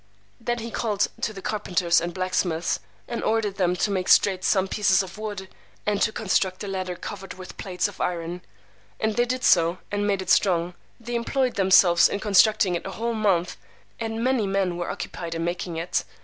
Then 0.39 0.57
he 0.57 0.71
called 0.71 1.09
to 1.21 1.31
the 1.31 1.43
carpenters 1.43 2.01
and 2.01 2.11
blacksmiths, 2.11 2.79
and 3.07 3.23
ordered 3.23 3.57
them 3.57 3.75
to 3.75 3.91
make 3.91 4.07
straight 4.07 4.43
some 4.43 4.67
pieces 4.67 5.03
of 5.03 5.19
wood, 5.19 5.47
and 5.85 6.01
to 6.01 6.11
construct 6.11 6.63
a 6.63 6.67
ladder 6.67 6.95
covered 6.95 7.35
with 7.35 7.55
plates 7.57 7.87
of 7.87 8.01
iron. 8.01 8.41
And 8.99 9.15
they 9.15 9.25
did 9.25 9.43
so, 9.43 9.77
and 9.91 10.07
made 10.07 10.23
it 10.23 10.31
strong. 10.31 10.73
They 10.99 11.13
employed 11.13 11.53
themselves 11.53 12.09
in 12.09 12.19
constructing 12.19 12.73
it 12.73 12.87
a 12.87 12.91
whole 12.93 13.13
month, 13.13 13.57
and 13.99 14.23
many 14.23 14.47
men 14.47 14.75
were 14.75 14.89
occupied 14.89 15.35
in 15.35 15.45
making 15.45 15.77
it. 15.77 16.03